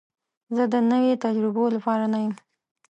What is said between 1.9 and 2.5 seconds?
نه یم.